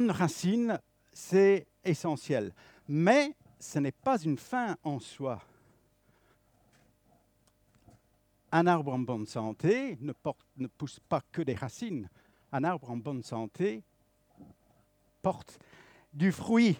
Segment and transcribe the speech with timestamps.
[0.00, 0.80] Une racine,
[1.12, 2.52] c'est essentiel.
[2.88, 5.42] Mais ce n'est pas une fin en soi.
[8.52, 10.12] Un arbre en bonne santé ne,
[10.68, 12.08] pousse pas que des racines.
[12.52, 13.82] Un arbre en bonne santé
[15.20, 15.58] porte
[16.14, 16.78] du fruit.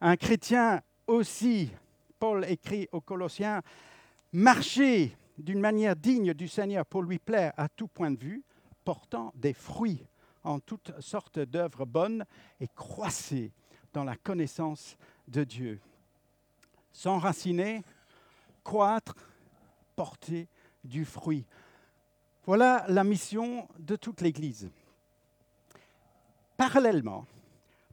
[0.00, 1.70] Un chrétien aussi,
[2.18, 3.62] Paul écrit aux Colossiens,
[4.32, 8.44] marcher d'une manière digne du Seigneur pour lui plaire à tout point de vue,
[8.84, 10.06] portant des fruits
[10.46, 12.24] en toutes sortes d'œuvres bonnes
[12.60, 13.52] et croissez
[13.92, 14.96] dans la connaissance
[15.28, 15.80] de Dieu.
[16.92, 17.82] S'enraciner,
[18.64, 19.14] croître,
[19.96, 20.48] porter
[20.84, 21.44] du fruit.
[22.44, 24.70] Voilà la mission de toute l'Église.
[26.56, 27.26] Parallèlement,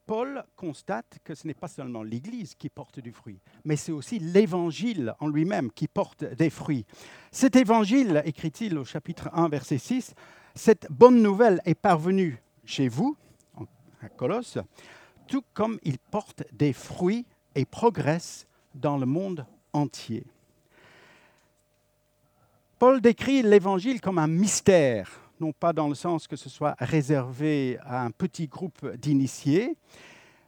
[0.06, 4.20] Paul constate que ce n'est pas seulement l'Église qui porte du fruit, mais c'est aussi
[4.20, 6.86] l'Évangile en lui-même qui porte des fruits.
[7.32, 10.14] Cet Évangile, écrit-il au chapitre 1, verset 6,
[10.56, 13.16] cette bonne nouvelle est parvenue chez vous,
[14.02, 14.58] à Colosse,
[15.28, 20.26] tout comme il porte des fruits et progresse dans le monde entier.
[22.80, 27.78] Paul décrit l'Évangile comme un mystère, non pas dans le sens que ce soit réservé
[27.84, 29.78] à un petit groupe d'initiés,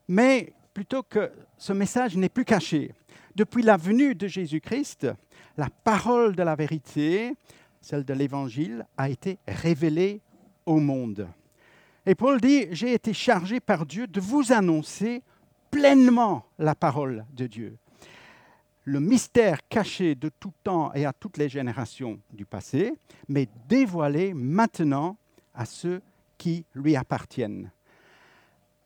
[0.07, 2.93] mais plutôt que ce message n'est plus caché.
[3.35, 5.07] Depuis la venue de Jésus-Christ,
[5.57, 7.33] la parole de la vérité,
[7.81, 10.21] celle de l'Évangile, a été révélée
[10.65, 11.27] au monde.
[12.05, 15.23] Et Paul dit, j'ai été chargé par Dieu de vous annoncer
[15.71, 17.77] pleinement la parole de Dieu.
[18.83, 22.93] Le mystère caché de tout temps et à toutes les générations du passé,
[23.27, 25.17] mais dévoilé maintenant
[25.55, 26.01] à ceux
[26.37, 27.71] qui lui appartiennent,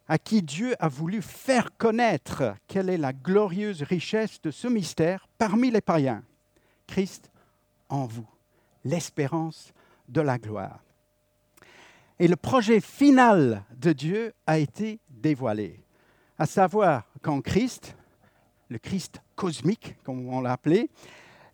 [0.07, 5.27] à qui Dieu a voulu faire connaître quelle est la glorieuse richesse de ce mystère
[5.37, 6.23] parmi les païens.
[6.87, 7.29] Christ
[7.89, 8.27] en vous,
[8.85, 9.73] l'espérance
[10.07, 10.79] de la gloire.
[12.19, 15.79] Et le projet final de Dieu a été dévoilé,
[16.37, 17.95] à savoir qu'en Christ,
[18.67, 20.89] le Christ cosmique, comme on l'a appelé,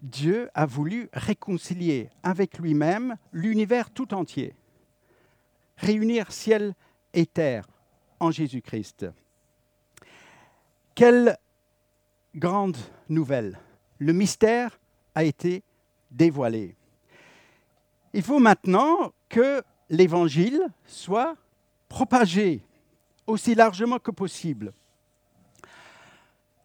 [0.01, 4.55] Dieu a voulu réconcilier avec lui-même l'univers tout entier,
[5.77, 6.73] réunir ciel
[7.13, 7.67] et terre
[8.19, 9.05] en Jésus-Christ.
[10.95, 11.37] Quelle
[12.33, 12.77] grande
[13.07, 13.59] nouvelle
[13.99, 14.79] Le mystère
[15.13, 15.63] a été
[16.09, 16.75] dévoilé.
[18.13, 21.35] Il faut maintenant que l'Évangile soit
[21.87, 22.61] propagé
[23.27, 24.73] aussi largement que possible.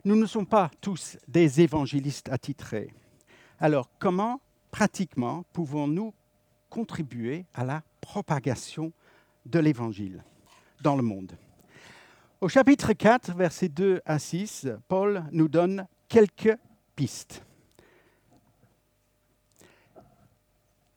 [0.04, 2.92] Nous ne sommes pas tous des évangélistes attitrés.
[3.58, 6.14] Alors comment, pratiquement, pouvons-nous
[6.68, 8.92] contribuer à la propagation
[9.44, 10.24] de l'Évangile
[10.80, 11.36] dans le monde?
[12.40, 16.56] Au chapitre 4, versets 2 à 6, Paul nous donne quelques
[16.96, 17.44] pistes.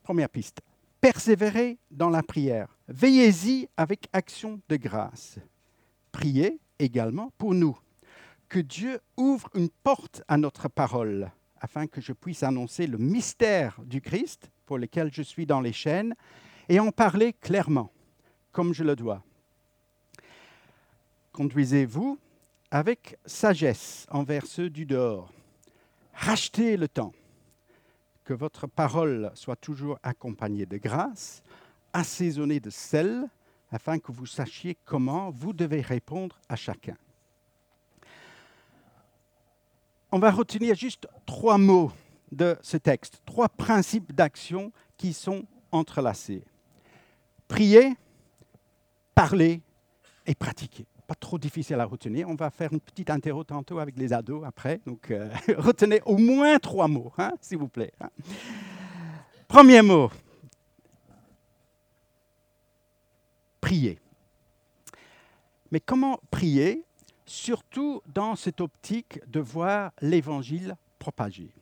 [0.04, 0.62] Première piste,
[1.04, 2.78] persévérez dans la prière.
[2.88, 5.38] Veillez-y avec action de grâce.
[6.14, 7.78] Priez également pour nous
[8.48, 13.82] que Dieu ouvre une porte à notre parole, afin que je puisse annoncer le mystère
[13.84, 16.16] du Christ pour lequel je suis dans les chaînes,
[16.70, 17.92] et en parler clairement,
[18.54, 19.22] comme je le dois.
[21.34, 22.18] Conduisez-vous
[22.72, 25.34] avec sagesse envers ceux du dehors.
[26.14, 27.12] Rachetez le temps,
[28.24, 31.44] que votre parole soit toujours accompagnée de grâce,
[31.94, 33.26] assaisonnée de sel,
[33.72, 36.96] afin que vous sachiez comment vous devez répondre à chacun.
[40.14, 41.92] on va retenir juste trois mots
[42.32, 46.44] de ce texte, trois principes d'action qui sont entrelacés.
[47.48, 47.96] Prier,
[49.16, 49.60] parler
[50.28, 50.86] et pratiquer.
[51.20, 52.30] Trop difficile à retenir.
[52.30, 54.82] On va faire une petite interro tantôt avec les ados après.
[54.86, 57.94] Donc, euh, retenez au moins trois mots, hein, s'il vous plaît.
[58.02, 58.10] hein.
[59.48, 60.12] Premier mot.
[63.62, 64.00] Prier.
[65.72, 66.84] Mais comment prier
[67.26, 71.54] surtout dans cette optique de voir l'évangile propagé?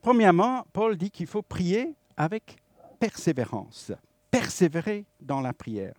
[0.00, 2.56] Premièrement, Paul dit qu'il faut prier avec
[2.98, 3.92] persévérance,
[4.30, 5.94] persévérer dans la prière.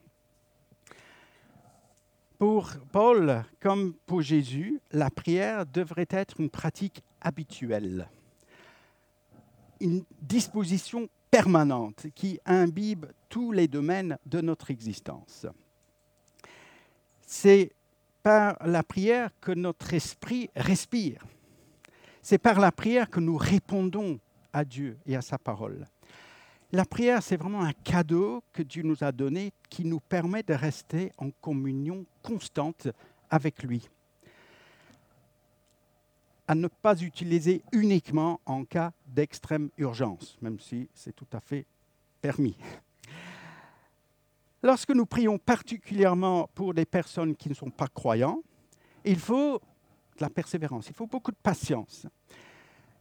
[2.42, 8.10] Pour Paul, comme pour Jésus, la prière devrait être une pratique habituelle,
[9.80, 15.46] une disposition permanente qui imbibe tous les domaines de notre existence.
[17.22, 17.74] C'est
[18.24, 21.24] par la prière que notre esprit respire.
[22.24, 24.20] C'est par la prière que nous répondons
[24.52, 25.88] à Dieu et à sa parole.
[26.74, 30.54] La prière, c'est vraiment un cadeau que Dieu nous a donné qui nous permet de
[30.54, 32.88] rester en communion constante
[33.30, 33.90] avec lui.
[36.48, 41.66] À ne pas utiliser uniquement en cas d'extrême urgence, même si c'est tout à fait
[42.22, 42.56] permis.
[44.64, 48.42] Lorsque nous prions particulièrement pour des personnes qui ne sont pas croyants,
[49.04, 49.60] il faut
[50.18, 52.08] de la persévérance, il faut beaucoup de patience.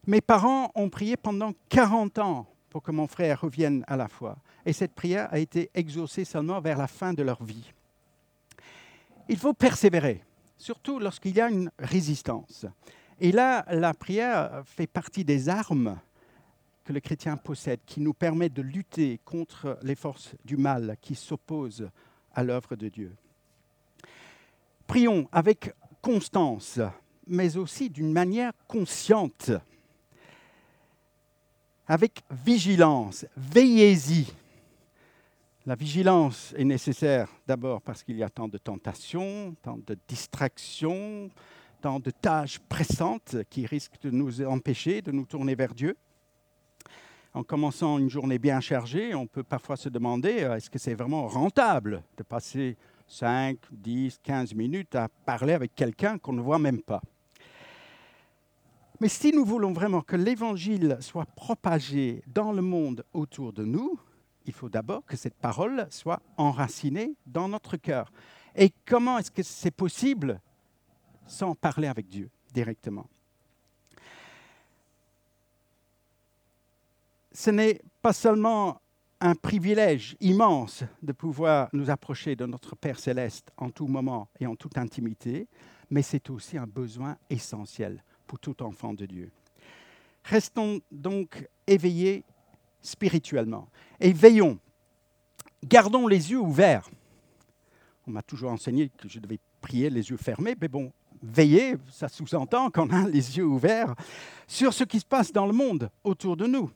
[0.09, 4.39] Mes parents ont prié pendant 40 ans pour que mon frère revienne à la foi.
[4.65, 7.73] Et cette prière a été exaucée seulement vers la fin de leur vie.
[9.29, 10.23] Il faut persévérer,
[10.57, 12.67] surtout lorsqu'il y a une résistance.
[13.21, 15.99] Et là, la prière fait partie des armes
[16.85, 21.15] que le chrétien possède, qui nous permet de lutter contre les forces du mal qui
[21.15, 21.91] s'opposent
[22.35, 23.15] à l'œuvre de Dieu.
[24.87, 26.81] Prions avec constance,
[27.27, 29.53] mais aussi d'une manière consciente
[31.91, 33.27] avec vigilance.
[33.37, 34.33] Veillez-y.
[35.67, 41.29] La vigilance est nécessaire d'abord parce qu'il y a tant de tentations, tant de distractions,
[41.81, 45.97] tant de tâches pressantes qui risquent de nous empêcher de nous tourner vers Dieu.
[47.35, 50.95] En commençant une journée bien chargée, on peut parfois se demander euh, est-ce que c'est
[50.95, 52.77] vraiment rentable de passer
[53.09, 57.03] 5, 10, 15 minutes à parler avec quelqu'un qu'on ne voit même pas?
[59.01, 63.99] Mais si nous voulons vraiment que l'Évangile soit propagé dans le monde autour de nous,
[64.45, 68.13] il faut d'abord que cette parole soit enracinée dans notre cœur.
[68.55, 70.41] Et comment est-ce que c'est possible
[71.27, 73.09] sans parler avec Dieu directement?
[77.33, 78.83] Ce n'est pas seulement
[79.21, 84.47] un privilège immense de pouvoir nous approcher de notre Père céleste en tout moment et
[84.47, 85.47] en toute intimité,
[85.91, 89.33] mais c'est aussi un besoin essentiel pour tout enfant de Dieu.
[90.23, 92.23] Restons donc éveillés
[92.81, 93.69] spirituellement
[93.99, 94.61] et veillons.
[95.65, 96.89] Gardons les yeux ouverts.
[98.07, 102.07] On m'a toujours enseigné que je devais prier les yeux fermés, mais bon, veiller, ça
[102.07, 103.97] sous-entend qu'on a les yeux ouverts
[104.47, 106.71] sur ce qui se passe dans le monde autour de nous.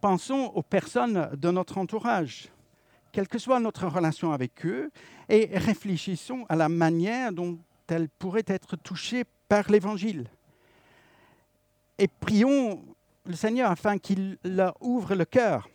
[0.00, 2.48] Pensons aux personnes de notre entourage,
[3.12, 4.90] quelle que soit notre relation avec eux,
[5.28, 7.56] et réfléchissons à la manière dont
[7.86, 10.28] elles pourraient être touchées par l'Évangile
[12.02, 12.84] et prions
[13.26, 15.68] le Seigneur afin qu'il leur ouvre le cœur.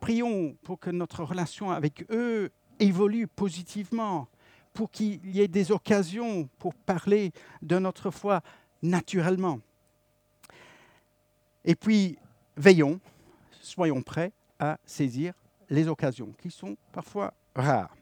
[0.00, 2.50] Prions pour que notre relation avec eux
[2.80, 4.28] évolue positivement,
[4.72, 8.40] pour qu'il y ait des occasions pour parler de notre foi
[8.80, 9.60] naturellement.
[11.66, 12.16] Et puis,
[12.56, 12.98] veillons,
[13.60, 15.34] soyons prêts à saisir
[15.68, 17.94] les occasions, qui sont parfois rares.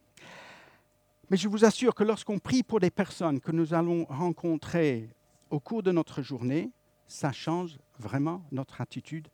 [1.31, 5.11] Mais je vous assure que lorsqu'on prie pour des personnes que nous allons rencontrer
[5.51, 6.71] au cours de notre journée,
[7.07, 9.29] ça change vraiment notre attitude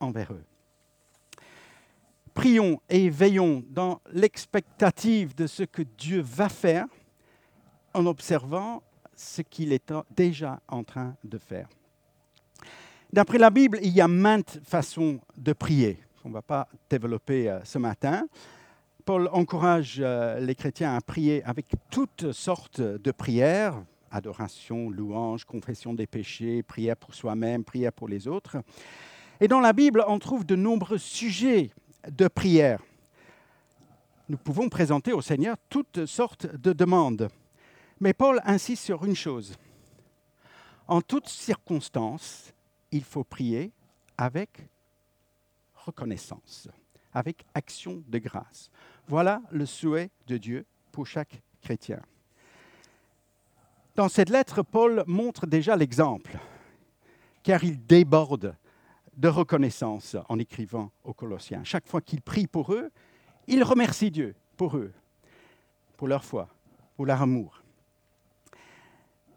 [0.00, 0.44] envers eux.
[2.34, 6.86] Prions et veillons dans l'expectative de ce que Dieu va faire
[7.94, 8.82] en observant
[9.16, 11.68] ce qu'il est déjà en train de faire.
[13.12, 15.98] D'après la Bible, il y a maintes façons de prier.
[16.24, 18.26] On ne va pas développer euh, ce matin.
[19.04, 25.94] Paul encourage euh, les chrétiens à prier avec toutes sortes de prières, adoration, louange, confession
[25.94, 28.58] des péchés, prière pour soi-même, prière pour les autres.
[29.40, 31.70] Et dans la Bible, on trouve de nombreux sujets
[32.10, 32.80] de prière.
[34.28, 37.28] Nous pouvons présenter au Seigneur toutes sortes de demandes.
[38.00, 39.56] Mais Paul insiste sur une chose.
[40.86, 42.52] En toutes circonstances,
[42.90, 43.72] il faut prier
[44.16, 44.68] avec
[45.74, 46.68] reconnaissance,
[47.12, 48.70] avec action de grâce.
[49.06, 52.00] Voilà le souhait de Dieu pour chaque chrétien.
[53.98, 56.38] Dans cette lettre, Paul montre déjà l'exemple,
[57.42, 58.54] car il déborde
[59.16, 61.64] de reconnaissance en écrivant aux Colossiens.
[61.64, 62.92] Chaque fois qu'il prie pour eux,
[63.48, 64.92] il remercie Dieu pour eux,
[65.96, 66.46] pour leur foi,
[66.94, 67.60] pour leur amour.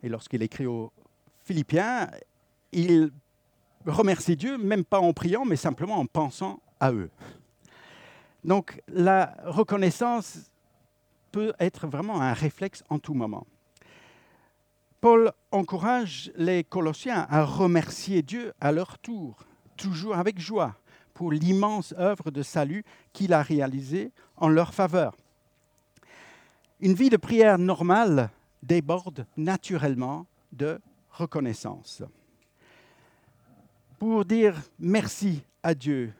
[0.03, 0.91] Et lorsqu'il écrit aux
[1.41, 2.11] Philippiens,
[2.71, 3.11] il
[3.87, 7.09] remercie Dieu, même pas en priant, mais simplement en pensant à eux.
[8.43, 10.51] Donc la reconnaissance
[11.31, 13.47] peut être vraiment un réflexe en tout moment.
[15.01, 19.35] Paul encourage les Colossiens à remercier Dieu à leur tour,
[19.75, 20.75] toujours avec joie,
[21.15, 25.17] pour l'immense œuvre de salut qu'il a réalisée en leur faveur.
[26.79, 28.29] Une vie de prière normale
[28.61, 30.79] déborde naturellement de
[31.09, 32.03] reconnaissance.
[33.97, 36.13] Pour dire merci à Dieu,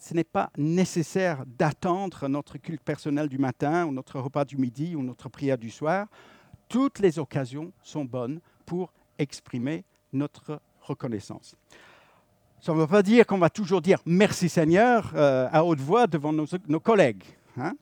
[0.00, 4.96] ce n'est pas nécessaire d'attendre notre culte personnel du matin ou notre repas du midi
[4.96, 6.08] ou notre prière du soir
[6.74, 11.54] toutes les occasions sont bonnes pour exprimer notre reconnaissance.
[12.60, 16.08] Ça ne veut pas dire qu'on va toujours dire merci Seigneur euh, à haute voix
[16.08, 17.22] devant nos, collègues.
[17.56, 17.76] Hein.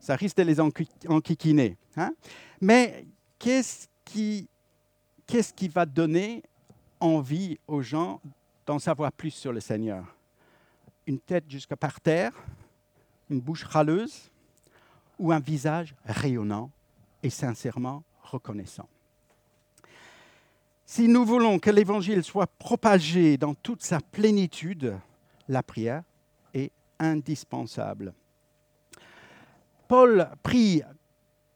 [0.00, 1.78] Ça risque de les enquiquiner.
[1.96, 2.12] Hein.
[2.60, 3.06] Mais
[3.38, 4.50] qu'est-ce qui,
[5.26, 6.42] qui va donner
[7.00, 8.20] envie aux gens
[8.66, 10.14] d'en savoir plus sur le Seigneur?
[11.06, 12.34] Une tête jusqu'à par terre,
[13.30, 14.30] une bouche râleuse,
[15.18, 16.70] ou un visage rayonnant
[17.24, 18.88] et sincèrement reconnaissant.
[20.86, 24.96] Si nous voulons que l'Évangile soit propagé dans toute sa plénitude,
[25.48, 26.02] la prière
[26.52, 28.12] est indispensable.
[29.88, 30.82] Paul prie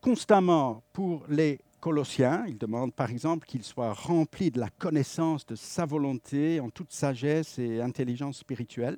[0.00, 2.44] constamment pour les Colossiens.
[2.48, 6.92] Il demande par exemple qu'ils soient remplis de la connaissance de sa volonté en toute
[6.92, 8.96] sagesse et intelligence spirituelle.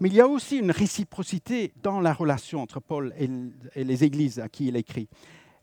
[0.00, 4.38] Mais il y a aussi une réciprocité dans la relation entre Paul et les églises
[4.38, 5.08] à qui il écrit.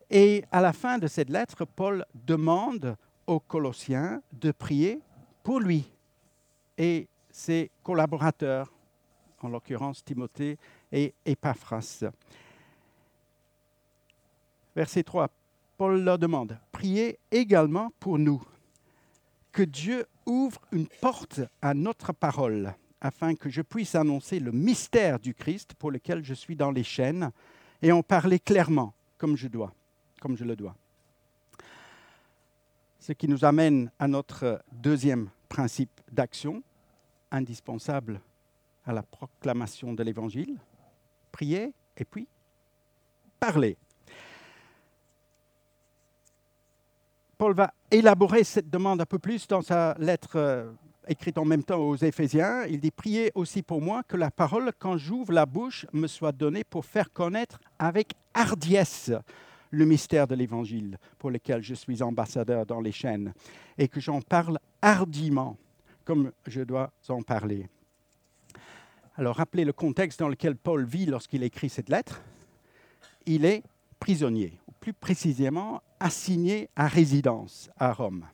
[0.09, 2.95] Et à la fin de cette lettre, Paul demande
[3.27, 4.99] aux Colossiens de prier
[5.43, 5.91] pour lui
[6.77, 8.71] et ses collaborateurs,
[9.41, 10.57] en l'occurrence Timothée
[10.91, 12.03] et Epaphras.
[14.75, 15.29] Verset 3,
[15.77, 18.43] Paul leur demande, priez également pour nous,
[19.51, 25.19] que Dieu ouvre une porte à notre parole, afin que je puisse annoncer le mystère
[25.19, 27.31] du Christ pour lequel je suis dans les chaînes,
[27.81, 29.73] et en parler clairement, comme je dois,
[30.21, 30.75] comme je le dois.
[32.99, 36.63] Ce qui nous amène à notre deuxième principe d'action,
[37.31, 38.19] indispensable
[38.85, 40.57] à la proclamation de l'Évangile.
[41.31, 42.27] Prier et puis
[43.39, 43.77] parler.
[47.37, 50.71] Paul va élaborer cette demande un peu plus dans sa lettre euh,
[51.07, 52.65] écrite en même temps aux Éphésiens.
[52.65, 56.31] Il dit Priez aussi pour moi que la parole, quand j'ouvre la bouche, me soit
[56.31, 59.11] donnée pour faire connaître avec hardiesse
[59.71, 63.33] le mystère de l'Évangile pour lequel je suis ambassadeur dans les chaînes
[63.77, 65.57] et que j'en parle hardiment
[66.05, 67.67] comme je dois en parler.
[69.17, 72.21] Alors rappelez le contexte dans lequel Paul vit lorsqu'il écrit cette lettre.
[73.25, 73.63] Il est
[73.99, 78.25] prisonnier, ou plus précisément assigné à résidence à Rome.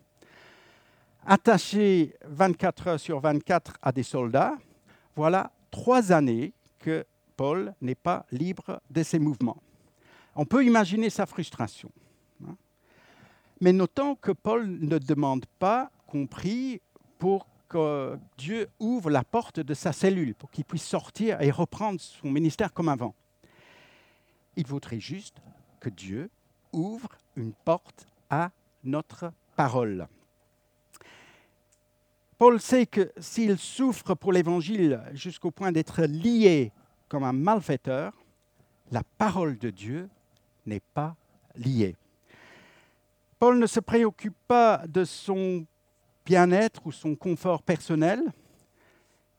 [1.26, 4.58] Attaché 24 heures sur 24 à des soldats,
[5.16, 7.06] voilà trois années que
[7.38, 9.62] Paul n'est pas libre de ses mouvements.
[10.36, 11.92] On peut imaginer sa frustration.
[12.44, 12.56] Hein.
[13.60, 16.82] Mais notons que Paul ne demande pas compris
[17.20, 22.02] pour que Dieu ouvre la porte de sa cellule, pour qu'il puisse sortir et reprendre
[22.02, 23.14] son ministère comme avant.
[24.56, 25.38] Il voudrait juste
[25.80, 26.30] que Dieu
[26.74, 28.52] ouvre une porte à
[28.84, 30.08] notre parole.
[32.42, 36.72] Paul sait que s'il souffre pour l'Évangile jusqu'au point d'être lié
[37.08, 38.14] comme un malfaiteur,
[38.90, 40.10] la parole de Dieu
[40.66, 41.16] n'est pas
[41.56, 41.96] liée.
[43.38, 45.68] Paul ne se préoccupe pas de son
[46.26, 48.24] bien-être ou son confort personnel.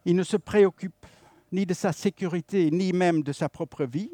[0.05, 1.05] Il ne se préoccupe
[1.51, 4.13] ni de sa sécurité, ni même de sa propre vie.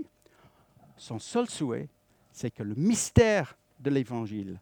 [0.97, 1.91] Son seul souhait,
[2.33, 4.59] c'est que le mystère de l'Évangile,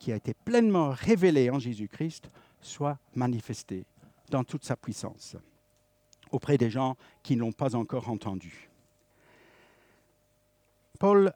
[0.00, 3.84] qui a été pleinement révélé en Jésus-Christ, soit manifesté
[4.30, 5.36] dans toute sa puissance
[6.30, 8.70] auprès des gens qui n'ont pas encore entendu.
[10.98, 11.32] Paul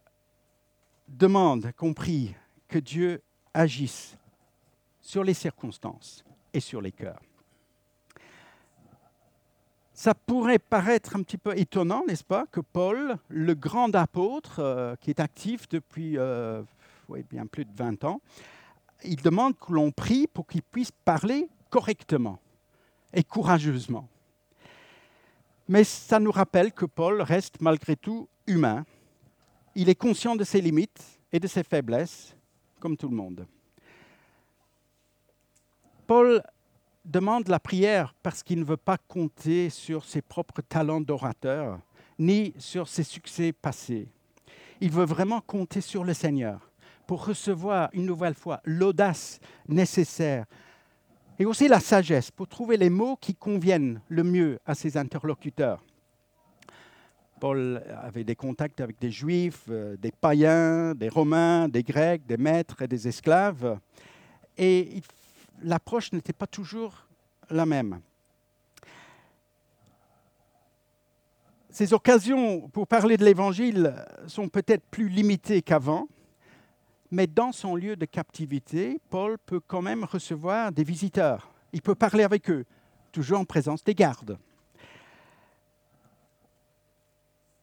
[1.08, 2.34] demande, compris,
[2.68, 4.16] que Dieu agisse
[5.00, 7.20] sur les circonstances et sur les cœurs.
[9.92, 14.96] Ça pourrait paraître un petit peu étonnant, n'est-ce pas, que Paul, le grand apôtre euh,
[14.96, 16.62] qui est actif depuis euh,
[17.30, 18.20] bien plus de 20 ans,
[19.04, 22.38] il demande que l'on prie pour qu'il puisse parler correctement
[23.12, 24.08] et courageusement.
[25.68, 28.84] Mais ça nous rappelle que Paul reste malgré tout humain.
[29.74, 32.36] Il est conscient de ses limites et de ses faiblesses,
[32.80, 33.46] comme tout le monde.
[36.06, 36.42] Paul
[37.04, 41.80] demande la prière parce qu'il ne veut pas compter sur ses propres talents d'orateur,
[42.18, 44.08] ni sur ses succès passés.
[44.80, 46.70] Il veut vraiment compter sur le Seigneur
[47.06, 50.46] pour recevoir une nouvelle fois l'audace nécessaire
[51.38, 55.82] et aussi la sagesse pour trouver les mots qui conviennent le mieux à ses interlocuteurs.
[57.40, 62.36] Paul avait des contacts avec des juifs, euh, des païens, des romains, des grecs, des
[62.36, 63.78] maîtres et des esclaves.
[64.56, 65.02] Et
[65.62, 67.06] l'approche n'était pas toujours
[67.50, 68.00] la même.
[71.68, 73.94] Ces occasions pour parler de l'Évangile
[74.28, 76.06] sont peut-être plus limitées qu'avant,
[77.14, 81.54] mais dans son lieu de captivité, Paul peut quand même recevoir des visiteurs.
[81.72, 82.64] Il peut parler avec eux,
[83.12, 84.36] toujours en présence des gardes.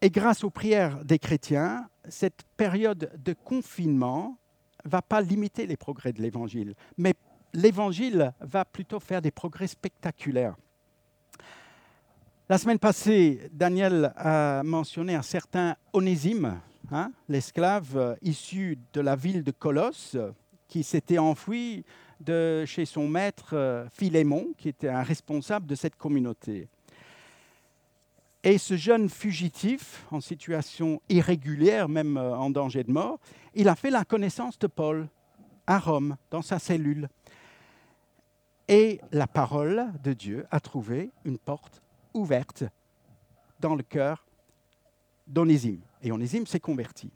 [0.02, 4.38] Et grâce aux prières des chrétiens, cette période de confinement
[4.86, 7.14] ne va pas limiter les progrès de l'Évangile, mais
[7.54, 10.56] l'Évangile va plutôt faire des progrès spectaculaires.
[12.48, 19.16] La semaine passée, Daniel a mentionné un certain Onésime, hein, l'esclave euh, issu de la
[19.16, 20.18] ville de Colosse,
[20.68, 21.84] qui s'était enfui
[22.20, 26.68] de chez son maître euh, Philémon, qui était un responsable de cette communauté.
[28.44, 33.20] Et ce jeune fugitif, en situation irrégulière, même euh, en danger de mort,
[33.54, 35.08] il a fait la connaissance de Paul
[35.68, 37.08] à Rome, dans sa cellule.
[38.68, 41.82] Et la parole de Dieu a trouvé une porte
[42.14, 42.64] ouverte
[43.60, 44.26] dans le cœur
[45.28, 45.82] d'Onésime.
[46.02, 47.12] Et Onésime s'est converti.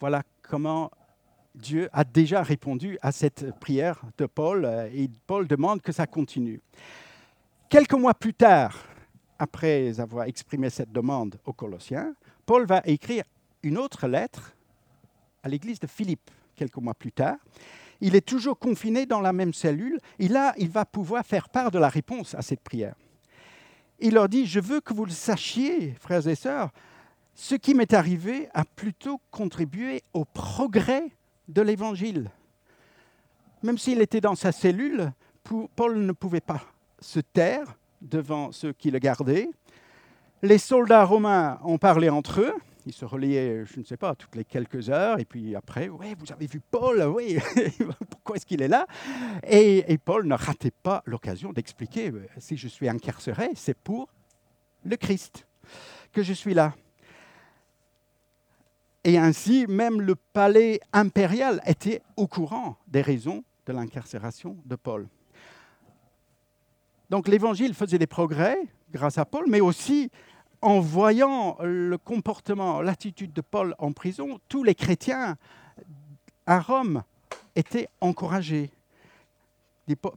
[0.00, 0.90] Voilà comment
[1.54, 6.06] Dieu a déjà répondu à cette prière de Paul euh, et Paul demande que ça
[6.06, 6.60] continue.
[7.68, 8.76] Quelques mois plus tard,
[9.38, 12.14] après avoir exprimé cette demande aux Colossiens,
[12.46, 13.24] Paul va écrire
[13.62, 14.54] une autre lettre
[15.42, 17.36] à l'église de Philippe quelques mois plus tard.
[18.00, 21.70] Il est toujours confiné dans la même cellule et là, il va pouvoir faire part
[21.70, 22.94] de la réponse à cette prière.
[24.00, 26.70] Il leur dit, je veux que vous le sachiez, frères et sœurs,
[27.34, 31.10] ce qui m'est arrivé a plutôt contribué au progrès
[31.48, 32.30] de l'Évangile.
[33.62, 35.12] Même s'il était dans sa cellule,
[35.76, 36.62] Paul ne pouvait pas
[37.00, 39.48] se taire devant ceux qui le gardaient.
[40.42, 42.54] Les soldats romains ont parlé entre eux.
[42.84, 45.20] Ils se relayaient, je ne sais pas, toutes les quelques heures.
[45.20, 47.38] Et puis après, oui, vous avez vu Paul, oui,
[48.10, 48.86] pourquoi est-ce qu'il est là?
[49.48, 54.08] Et, Paul ne ratait pas l'occasion d'expliquer, si je suis incarcéré, c'est pour
[54.84, 55.46] le Christ
[56.12, 56.74] que je suis là.
[59.04, 65.08] Et ainsi, même le palais impérial était au courant des raisons de l'incarcération de Paul.
[67.10, 68.56] Donc l'évangile faisait des progrès
[68.90, 70.10] grâce à Paul, mais aussi
[70.60, 75.36] en voyant le comportement, l'attitude de Paul en prison, tous les chrétiens
[76.46, 77.02] à Rome
[77.56, 78.70] étaient encouragés.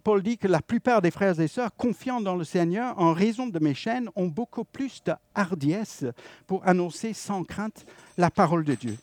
[0.03, 3.47] Paul dit que la plupart des frères et sœurs confiants dans le Seigneur, en raison
[3.47, 6.05] de mes chaînes, ont beaucoup plus de hardiesse
[6.45, 7.85] pour annoncer sans crainte
[8.17, 8.97] la parole de Dieu.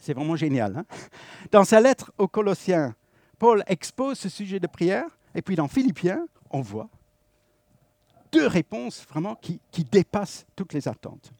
[0.00, 0.76] C'est vraiment génial.
[0.76, 0.84] Hein.
[1.50, 2.94] dans sa lettre aux Colossiens,
[3.38, 6.88] Paul expose ce sujet de prière, et puis dans Philippiens, on voit
[8.30, 11.32] deux réponses vraiment qui, qui dépassent toutes les attentes.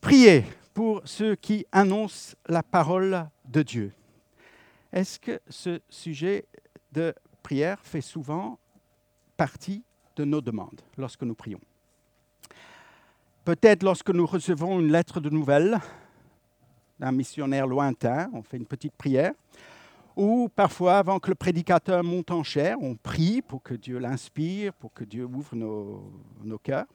[0.00, 0.44] Priez
[0.74, 3.92] pour ceux qui annoncent la parole de Dieu.
[4.92, 6.46] Est-ce que ce sujet
[6.92, 8.58] de prière fait souvent
[9.36, 9.82] partie
[10.16, 11.60] de nos demandes lorsque nous prions?
[13.44, 15.78] Peut-être lorsque nous recevons une lettre de nouvelles
[16.98, 19.32] d'un missionnaire lointain, on fait une petite prière.
[20.16, 24.72] Ou parfois, avant que le prédicateur monte en chair, on prie pour que Dieu l'inspire,
[24.74, 26.10] pour que Dieu ouvre nos,
[26.42, 26.86] nos cœurs.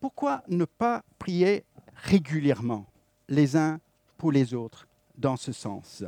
[0.00, 2.84] Pourquoi ne pas prier régulièrement
[3.28, 3.78] les uns
[4.18, 4.88] pour les autres?
[5.16, 6.04] Dans ce sens.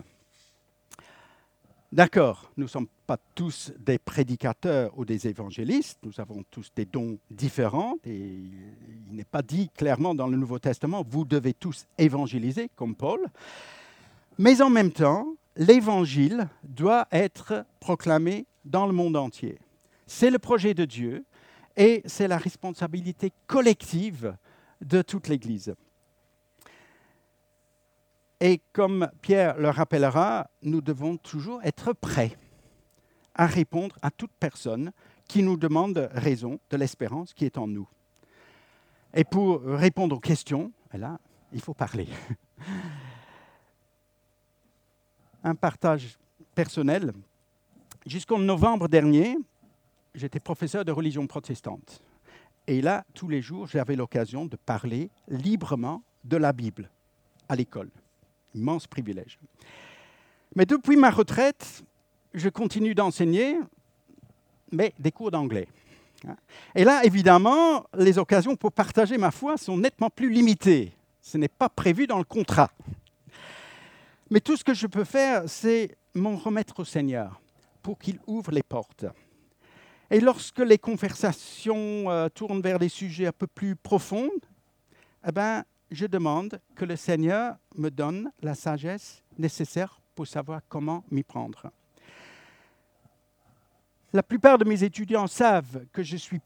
[1.90, 6.84] D'accord, nous ne sommes pas tous des prédicateurs ou des évangélistes, nous avons tous des
[6.84, 11.86] dons différents et il n'est pas dit clairement dans le Nouveau Testament, vous devez tous
[11.96, 13.20] évangéliser comme Paul,
[14.36, 19.58] mais en même temps, l'évangile doit être proclamé dans le monde entier.
[20.06, 21.24] C'est le projet de Dieu
[21.74, 24.36] et c'est la responsabilité collective
[24.82, 25.74] de toute l'Église.
[28.40, 32.36] Et comme Pierre le rappellera, nous devons toujours être prêts
[33.34, 34.92] à répondre à toute personne
[35.26, 37.88] qui nous demande raison de l'espérance qui est en nous.
[39.14, 41.18] Et pour répondre aux questions, là,
[41.52, 42.08] il faut parler.
[45.42, 46.18] Un partage
[46.54, 47.12] personnel.
[48.06, 49.36] Jusqu'en novembre dernier,
[50.14, 52.02] j'étais professeur de religion protestante.
[52.66, 56.90] Et là, tous les jours, j'avais l'occasion de parler librement de la Bible
[57.48, 57.90] à l'école
[58.54, 59.38] immense privilège.
[60.54, 61.84] Mais depuis ma retraite,
[62.34, 63.58] je continue d'enseigner,
[64.72, 65.68] mais des cours d'anglais.
[66.74, 70.92] Et là, évidemment, les occasions pour partager ma foi sont nettement plus limitées.
[71.20, 72.70] Ce n'est pas prévu dans le contrat.
[74.30, 77.40] Mais tout ce que je peux faire, c'est m'en remettre au Seigneur
[77.82, 79.06] pour qu'il ouvre les portes.
[80.10, 84.30] Et lorsque les conversations euh, tournent vers des sujets un peu plus profonds,
[85.26, 91.04] eh ben, je demande que le Seigneur me donne la sagesse nécessaire pour savoir comment
[91.10, 91.70] m'y prendre.
[94.12, 96.40] La plupart de mes étudiants savent que je suis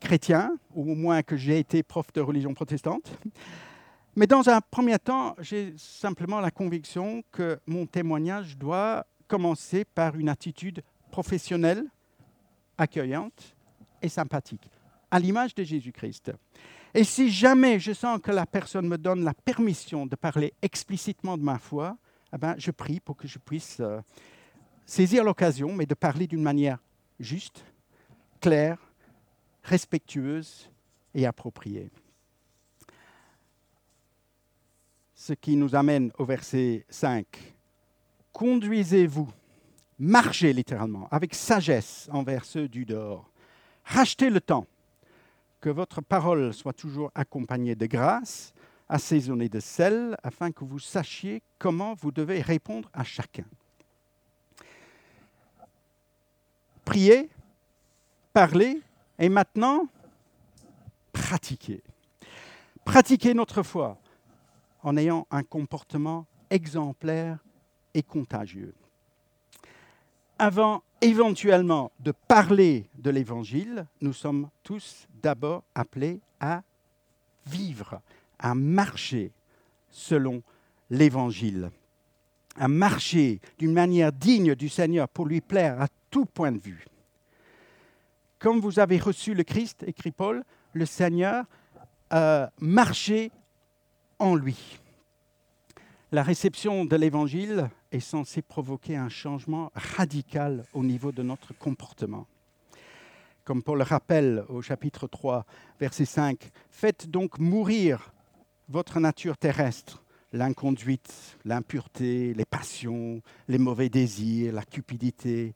[0.00, 3.18] chrétien, ou au moins que j'ai été prof de religion protestante.
[4.14, 10.16] Mais dans un premier temps, j'ai simplement la conviction que mon témoignage doit commencer par
[10.16, 11.84] une attitude professionnelle,
[12.78, 13.56] accueillante
[14.00, 14.70] et sympathique,
[15.10, 16.32] à l'image de Jésus-Christ.
[16.94, 21.36] Et si jamais je sens que la personne me donne la permission de parler explicitement
[21.36, 21.96] de ma foi,
[22.32, 24.00] eh ben, je prie pour que je puisse euh,
[24.86, 26.78] saisir l'occasion, mais de parler d'une manière
[27.20, 27.64] juste,
[28.40, 28.78] claire,
[29.62, 30.70] respectueuse
[31.14, 31.90] et appropriée.
[35.14, 37.26] Ce qui nous amène au verset 5.
[38.32, 39.28] Conduisez-vous,
[39.98, 43.30] marchez littéralement, avec sagesse envers ceux du dehors
[43.84, 44.66] Rachetez le temps.
[45.60, 48.52] Que votre parole soit toujours accompagnée de grâce,
[48.88, 53.44] assaisonnée de sel, afin que vous sachiez comment vous devez répondre à chacun.
[56.84, 57.28] Priez,
[58.32, 58.80] parlez,
[59.18, 59.88] et maintenant,
[61.12, 61.82] pratiquez.
[62.84, 63.98] Pratiquez notre foi
[64.82, 67.38] en ayant un comportement exemplaire
[67.94, 68.74] et contagieux.
[70.38, 76.62] Avant éventuellement de parler de l'Évangile, nous sommes tous d'abord appelés à
[77.46, 78.00] vivre,
[78.38, 79.32] à marcher
[79.90, 80.42] selon
[80.90, 81.70] l'Évangile,
[82.56, 86.86] à marcher d'une manière digne du Seigneur pour lui plaire à tout point de vue.
[88.38, 91.44] Comme vous avez reçu le Christ, écrit Paul, le Seigneur,
[92.12, 93.30] euh, marchez
[94.18, 94.78] en lui.
[96.12, 102.26] La réception de l'Évangile est censée provoquer un changement radical au niveau de notre comportement.
[103.44, 105.46] Comme Paul le rappelle au chapitre 3,
[105.80, 108.12] verset 5, Faites donc mourir
[108.68, 115.54] votre nature terrestre, l'inconduite, l'impureté, les passions, les mauvais désirs, la cupidité.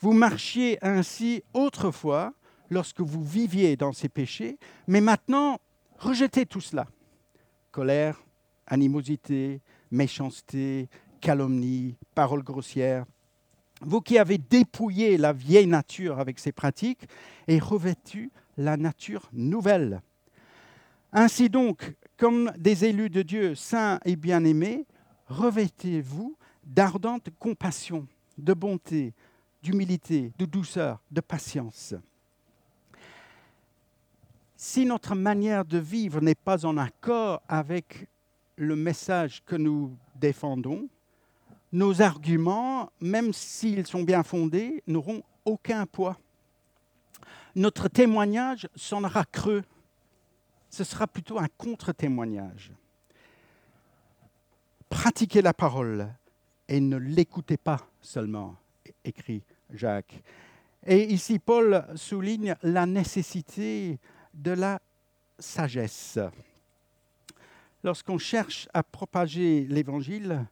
[0.00, 2.32] Vous marchiez ainsi autrefois
[2.70, 5.58] lorsque vous viviez dans ces péchés, mais maintenant,
[5.98, 6.86] rejetez tout cela.
[7.70, 8.22] Colère,
[8.66, 9.60] animosité,
[9.90, 10.88] méchanceté,
[11.20, 13.04] calomnie, paroles grossières.
[13.80, 17.06] Vous qui avez dépouillé la vieille nature avec ses pratiques
[17.46, 20.00] et revêtu la nature nouvelle.
[21.12, 24.86] Ainsi donc, comme des élus de Dieu saints et bien-aimés,
[25.28, 28.06] revêtez-vous d'ardente compassion,
[28.38, 29.14] de bonté,
[29.62, 31.94] d'humilité, de douceur, de patience.
[34.56, 38.08] Si notre manière de vivre n'est pas en accord avec
[38.56, 40.88] le message que nous défendons,
[41.72, 46.18] nos arguments, même s'ils sont bien fondés, n'auront aucun poids.
[47.54, 49.62] Notre témoignage sonnera creux.
[50.70, 52.72] Ce sera plutôt un contre-témoignage.
[54.88, 56.12] Pratiquez la parole
[56.68, 58.56] et ne l'écoutez pas seulement,
[59.04, 60.22] écrit Jacques.
[60.86, 63.98] Et ici, Paul souligne la nécessité
[64.34, 64.80] de la
[65.38, 66.18] sagesse
[67.86, 70.44] lorsqu'on cherche à propager l'Évangile,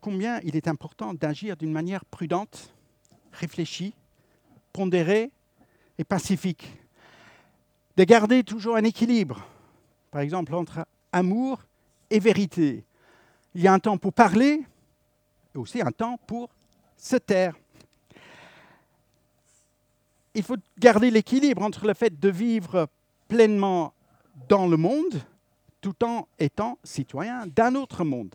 [0.00, 2.74] combien il est important d'agir d'une manière prudente,
[3.32, 3.94] réfléchie,
[4.72, 5.30] pondérée
[5.98, 6.68] et pacifique.
[7.96, 9.44] De garder toujours un équilibre,
[10.10, 11.62] par exemple entre amour
[12.10, 12.84] et vérité.
[13.54, 14.62] Il y a un temps pour parler
[15.54, 16.48] et aussi un temps pour
[16.96, 17.54] se taire.
[20.34, 22.88] Il faut garder l'équilibre entre le fait de vivre
[23.26, 23.94] pleinement
[24.48, 25.20] dans le monde
[25.80, 28.34] tout en étant citoyen d'un autre monde.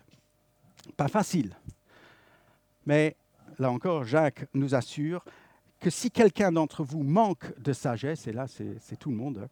[0.98, 1.56] Pas facile.
[2.86, 3.16] Mais
[3.60, 5.24] là encore, Jacques nous assure
[5.80, 9.48] que si quelqu'un d'entre vous manque de sagesse, et là c'est tout le monde, hein,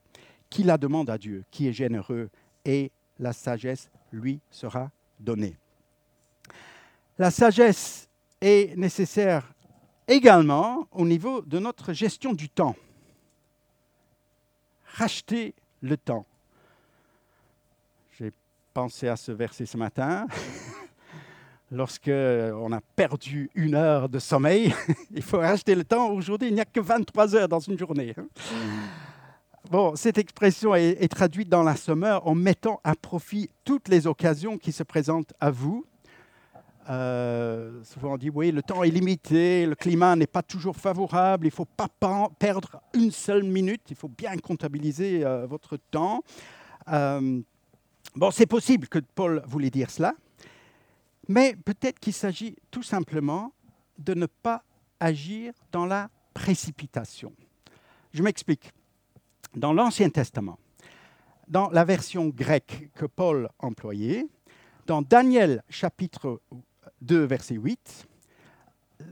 [0.50, 2.30] qu'il la demande à Dieu, qui est généreux,
[2.66, 5.58] et la sagesse lui sera donnée.
[7.18, 8.08] La sagesse
[8.40, 9.54] est nécessaire
[10.08, 12.76] également au niveau de notre gestion du temps.
[14.86, 16.26] Racheter le temps
[18.74, 20.28] pensé à ce verset ce matin.
[21.74, 24.76] Lorsque on a perdu une heure de sommeil,
[25.16, 26.10] il faut racheter le temps.
[26.10, 28.14] Aujourd'hui, il n'y a que 23 heures dans une journée.
[28.18, 28.28] Hein.
[29.70, 34.58] Bon, cette expression est, traduite dans la sommeur en mettant à profit toutes les occasions
[34.58, 35.86] qui se présentent à vous.
[36.90, 41.46] Euh, souvent on dit oui, le temps est limité, le climat n'est pas toujours favorable,
[41.46, 41.88] il ne faut pas
[42.38, 46.22] perdre une seule minute, il faut bien comptabiliser euh, votre temps.
[46.92, 47.42] Euh,
[48.16, 50.14] Bon, c'est possible que Paul voulait dire cela,
[51.28, 53.54] mais peut-être qu'il s'agit tout simplement
[53.98, 54.64] de ne pas
[55.00, 57.34] agir dans la précipitation.
[58.14, 58.72] Je m'explique.
[59.56, 60.58] Dans l'Ancien Testament,
[61.48, 64.28] dans la version grecque que Paul employait,
[64.88, 66.42] dans Daniel chapitre
[67.02, 68.08] 2, verset 8,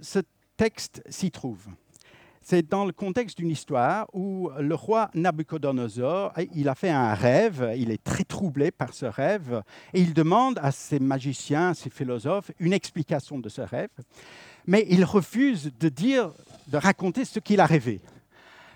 [0.01, 0.19] ce
[0.55, 1.67] texte s'y trouve.
[2.49, 7.75] C'est dans le contexte d'une histoire où le roi Nabucodonosor, il a fait un rêve,
[7.77, 9.61] il est très troublé par ce rêve,
[9.93, 13.91] et il demande à ses magiciens, ses philosophes, une explication de ce rêve,
[14.65, 16.31] mais il refuse de dire,
[16.65, 18.01] de raconter ce qu'il a rêvé.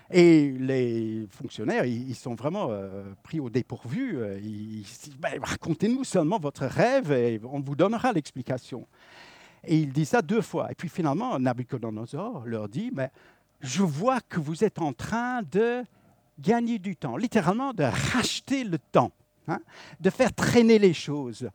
[0.08, 4.20] Et les fonctionnaires, ils sont vraiment euh, pris au dépourvu.
[4.40, 8.86] Ils disent ben, Racontez-nous seulement votre rêve et on vous donnera l'explication.
[9.66, 10.70] Et il dit ça deux fois.
[10.70, 13.08] Et puis finalement, Nabucodonosor leur dit ben,
[13.60, 15.84] je vois que vous êtes en train de
[16.38, 19.12] gagner du temps, littéralement de racheter le temps,
[19.48, 19.60] hein,
[20.00, 21.48] de faire traîner les choses.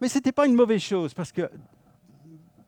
[0.00, 1.50] Mais ce n'était pas une mauvaise chose, parce que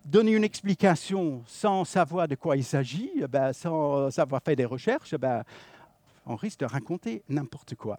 [0.04, 4.64] donner une explication sans savoir de quoi il s'agit, eh ben, sans savoir faire des
[4.64, 5.42] recherches, eh ben,
[6.24, 7.98] on risque de raconter n'importe quoi.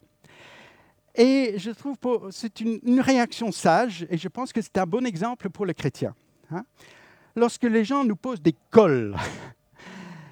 [1.15, 5.05] Et je trouve que c'est une, réaction sage, et je pense que c'est un bon
[5.05, 6.15] exemple pour le chrétien.
[6.51, 6.63] Hein.
[7.35, 9.15] Lorsque les gens nous posent des cols,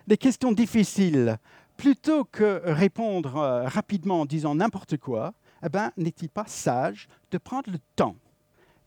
[0.07, 1.37] des questions difficiles,
[1.75, 7.37] plutôt que répondre euh, rapidement en disant n'importe quoi, eh ben, n'est-il pas sage de
[7.37, 8.15] prendre le temps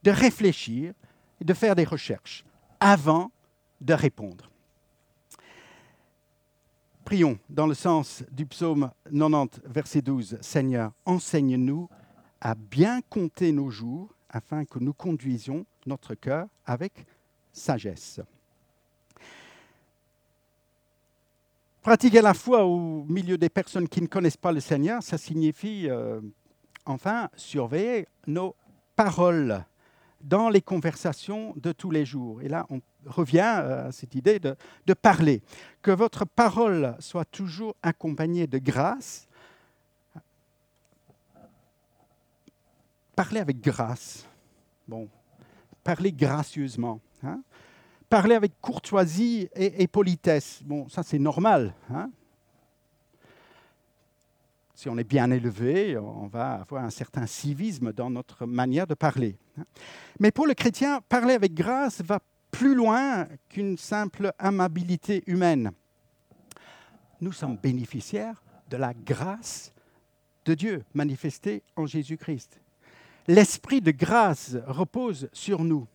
[0.03, 0.93] de réfléchir
[1.39, 2.43] et de faire des recherches
[2.79, 3.31] avant
[3.79, 4.49] de répondre?
[7.05, 10.37] Prions dans le sens du psaume 90, verset 12.
[10.41, 11.89] Seigneur, enseigne-nous
[12.39, 17.05] à bien compter nos jours afin que nous conduisions notre cœur avec
[17.51, 18.21] sagesse.
[21.81, 25.89] Pratiquer la foi au milieu des personnes qui ne connaissent pas le Seigneur, ça signifie,
[25.89, 26.21] euh,
[26.85, 28.55] enfin, surveiller nos
[28.95, 29.65] paroles
[30.21, 32.39] dans les conversations de tous les jours.
[32.43, 35.41] Et là, on revient euh, à cette idée de, de parler.
[35.81, 39.27] Que votre parole soit toujours accompagnée de grâce.
[43.15, 44.27] Parlez avec grâce.
[44.87, 45.09] Bon,
[45.83, 47.01] parlez gracieusement.
[48.11, 50.59] Parler avec courtoisie et, politesse.
[50.65, 51.73] Bon, ça c'est normal.
[51.89, 52.11] Hein.
[54.75, 58.95] si on est bien élevé, on va avoir un certain civisme dans notre manière de
[58.95, 59.37] parler.
[59.57, 59.63] Hein.
[60.19, 62.19] Mais pour le chrétien, parler avec grâce va
[62.51, 65.71] plus loin qu'une simple amabilité humaine.
[67.21, 69.71] Nous sommes bénéficiaires de la grâce
[70.43, 72.59] de Dieu manifestée en Jésus-Christ.
[73.29, 75.87] L'esprit de grâce repose sur nous.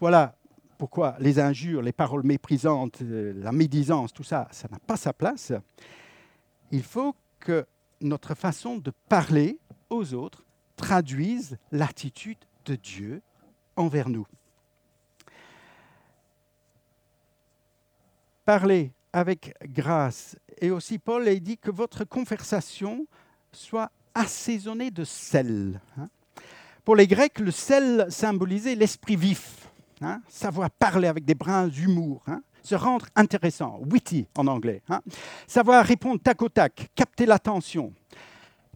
[0.00, 0.34] Voilà,
[0.82, 5.12] pourquoi les injures, les paroles méprisantes, euh, la médisance, tout ça, ça n'a pas sa
[5.12, 5.52] place.
[6.72, 7.64] Il faut que
[8.00, 13.22] notre façon de parler aux autres traduise l'attitude de Dieu
[13.76, 14.26] envers nous.
[18.44, 20.36] Parler avec grâce.
[20.60, 23.06] Et aussi Paul a dit que votre conversation
[23.52, 25.80] soit assaisonnée de sel.
[25.96, 26.08] Hein.
[26.84, 29.61] Pour les Grecs, le sel symbolisait l'esprit vif
[30.04, 35.00] Hein, savoir parler avec des brins d'humour, hein, se rendre intéressant, witty en anglais, hein,
[35.46, 37.92] savoir répondre tac au tac, capter l'attention.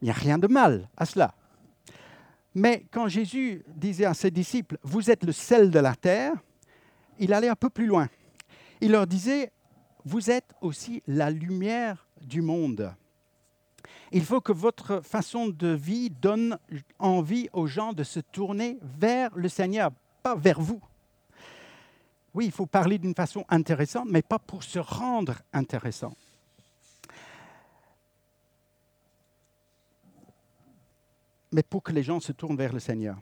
[0.01, 1.35] Il n'y a rien de mal à cela.
[2.55, 6.33] Mais quand Jésus disait à ses disciples, vous êtes le sel de la terre,
[7.19, 8.09] il allait un peu plus loin.
[8.81, 9.51] Il leur disait,
[10.05, 12.95] vous êtes aussi la lumière du monde.
[14.13, 16.57] Il faut que votre façon de vie donne
[17.01, 19.91] envie aux gens de se tourner vers le Seigneur,
[20.23, 20.81] pas vers vous.
[22.37, 26.15] Oui, il faut parler d'une façon intéressante, mais pas pour se rendre intéressant.
[31.51, 33.17] Mais pour que les gens se tournent vers le Seigneur.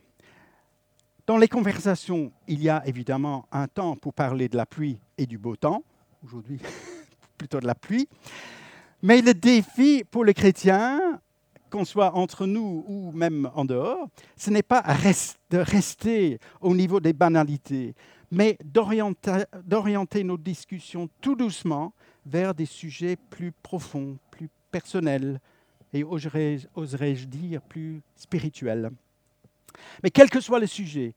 [1.28, 5.26] Dans les conversations, il y a évidemment un temps pour parler de la pluie et
[5.26, 5.84] du beau temps.
[6.24, 6.58] Aujourd'hui,
[7.38, 8.08] plutôt de la pluie.
[9.00, 11.20] Mais le défi pour les chrétiens,
[11.70, 14.82] qu'on soit entre nous ou même en dehors, ce n'est pas
[15.50, 17.94] de rester au niveau des banalités,
[18.34, 21.94] mais d'orienter nos discussions tout doucement
[22.26, 25.40] vers des sujets plus profonds, plus personnels
[25.92, 28.90] et oserais-je dire plus spirituels.
[30.02, 31.14] Mais quel que soit le sujet,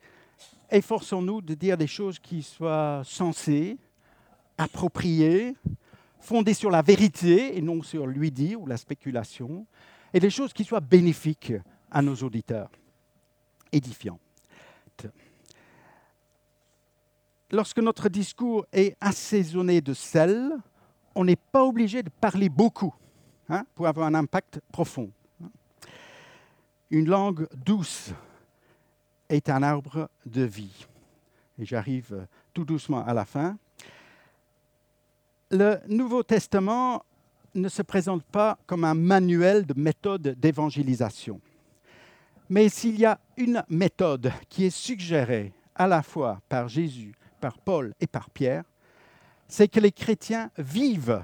[0.69, 3.77] efforçons-nous de dire des choses qui soient sensées,
[4.57, 5.55] appropriées,
[6.19, 9.65] fondées sur la vérité et non sur lui ou la spéculation,
[10.13, 11.53] et des choses qui soient bénéfiques
[11.89, 12.69] à nos auditeurs,
[13.71, 14.19] édifiantes
[17.51, 20.51] lorsque notre discours est assaisonné de sel,
[21.15, 22.93] on n'est pas obligé de parler beaucoup
[23.49, 25.11] hein, pour avoir un impact profond.
[26.89, 28.11] Une langue douce
[29.29, 30.85] est un arbre de vie.
[31.59, 33.57] Et j'arrive tout doucement à la fin.
[35.49, 37.03] Le Nouveau Testament
[37.55, 41.41] ne se présente pas comme un manuel de méthode d'évangélisation.
[42.49, 47.13] Mais s'il y a une méthode qui est suggérée à la fois par Jésus
[47.55, 48.63] Paul et par Pierre,
[49.47, 51.23] c'est que les chrétiens vivent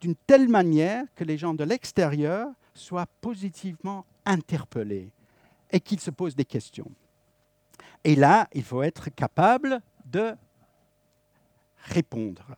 [0.00, 5.10] d'une telle manière que les gens de l'extérieur soient positivement interpellés
[5.70, 6.90] et qu'ils se posent des questions.
[8.04, 10.34] Et là, il faut être capable de
[11.84, 12.54] répondre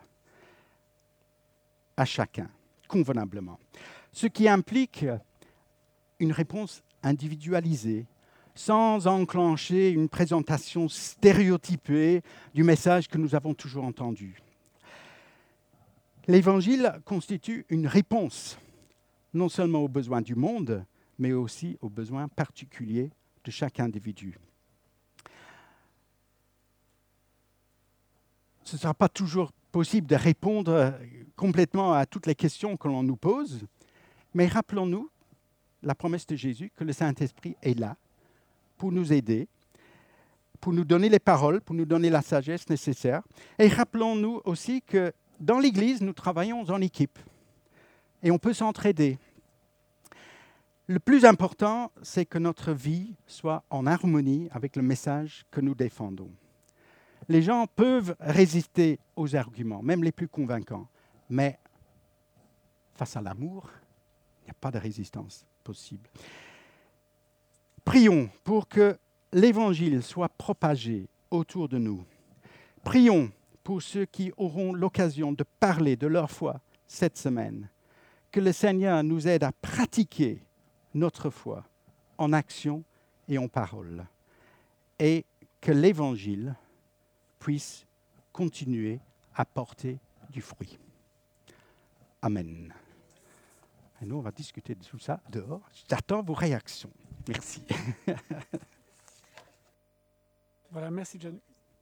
[1.97, 2.51] à chacun
[2.89, 3.59] convenablement,
[4.13, 5.05] ce qui implique
[6.19, 8.07] une réponse individualisée,
[8.59, 12.23] sans enclencher une présentation stéréotypée
[12.55, 14.43] du message que nous avons toujours entendu.
[16.27, 18.59] L'Évangile constitue une réponse
[19.33, 20.85] non seulement aux besoins du monde,
[21.21, 23.13] mais aussi aux besoins particuliers
[23.45, 24.37] de chaque individu.
[28.65, 30.99] Ce ne sera pas toujours possible de répondre
[31.37, 33.69] complètement à toutes les questions que l'on nous pose,
[34.35, 35.09] Mais rappelons-nous
[35.85, 37.97] la promesse de Jésus que le Saint-Esprit est là
[38.79, 39.49] pour nous aider,
[40.61, 43.23] pour nous donner les paroles, pour nous donner la sagesse nécessaire.
[43.59, 47.19] Et rappelons-nous aussi que dans l'Église, nous travaillons en équipe
[48.23, 49.19] et on peut s'entraider.
[50.87, 55.75] Le plus important, c'est que notre vie soit en harmonie avec le message que nous
[55.75, 56.31] défendons.
[57.29, 60.89] Les gens peuvent résister aux arguments, même les plus convaincants,
[61.29, 61.59] mais
[62.95, 63.69] face à l'amour,
[64.43, 66.09] il n'y a pas de résistance possible.
[67.89, 68.99] Prions pour que
[69.33, 72.05] l'Évangile soit propagé autour de nous.
[72.85, 73.33] Prions
[73.65, 77.71] pour ceux qui auront l'occasion de parler de leur foi cette semaine.
[78.31, 80.43] Que le Seigneur nous aide à pratiquer
[80.93, 81.65] notre foi
[82.19, 82.85] en action
[83.27, 84.05] et en parole.
[84.99, 85.25] Et
[85.63, 86.57] que l'Évangile
[87.39, 87.87] puisse
[88.35, 89.01] continuer
[89.35, 89.99] à porter
[90.29, 90.79] du fruit.
[92.21, 92.71] Amen.
[94.03, 95.67] Et nous, on va discuter de tout ça dehors.
[95.89, 96.91] J'attends vos réactions.
[97.29, 97.63] Merci.
[100.71, 101.39] voilà, merci John.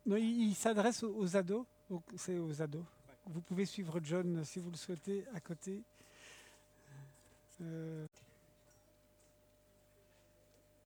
[0.07, 1.65] Il, s'adresse aux, ados,
[2.17, 2.85] c'est aux ados.
[3.27, 5.83] Vous pouvez suivre John si vous le souhaitez à côté.
[7.61, 8.07] Euh,